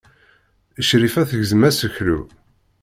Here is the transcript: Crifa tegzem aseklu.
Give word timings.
Crifa 0.87 1.23
tegzem 1.29 1.61
aseklu. 1.69 2.19